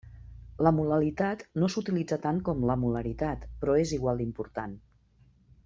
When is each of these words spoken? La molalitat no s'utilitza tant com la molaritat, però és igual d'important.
La 0.67 0.69
molalitat 0.77 1.43
no 1.63 1.69
s'utilitza 1.73 2.19
tant 2.25 2.41
com 2.49 2.65
la 2.71 2.77
molaritat, 2.85 3.47
però 3.61 3.77
és 3.83 3.93
igual 3.99 4.25
d'important. 4.25 4.77